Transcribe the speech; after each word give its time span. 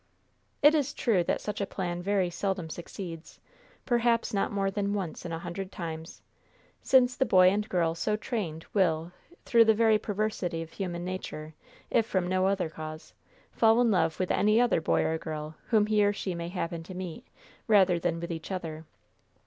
It 0.63 0.73
is 0.73 0.95
true 0.95 1.23
that 1.25 1.41
such 1.41 1.61
a 1.61 1.67
plan 1.67 2.01
very 2.01 2.31
seldom 2.31 2.71
succeeds, 2.71 3.39
perhaps 3.85 4.33
not 4.33 4.51
more 4.51 4.71
than 4.71 4.95
once 4.95 5.27
in 5.27 5.31
a 5.31 5.37
hundred 5.37 5.71
times, 5.71 6.23
since 6.81 7.15
the 7.15 7.23
boy 7.23 7.49
and 7.49 7.69
girl 7.69 7.93
so 7.93 8.15
trained 8.15 8.65
will, 8.73 9.11
through 9.45 9.65
the 9.65 9.75
very 9.75 9.99
perversity 9.99 10.63
of 10.63 10.71
human 10.71 11.05
nature, 11.05 11.53
if 11.91 12.07
from 12.07 12.27
no 12.27 12.47
other 12.47 12.67
cause, 12.67 13.13
fall 13.51 13.79
in 13.79 13.91
love 13.91 14.17
with 14.19 14.31
any 14.31 14.59
other 14.59 14.81
boy 14.81 15.03
or 15.03 15.19
girl 15.19 15.53
whom 15.67 15.85
he 15.85 16.03
or 16.03 16.11
she 16.13 16.33
may 16.33 16.49
happen 16.49 16.81
to 16.81 16.95
meet, 16.95 17.23
rather 17.67 17.99
than 17.99 18.19
with 18.19 18.31
each 18.31 18.51
other. 18.51 18.85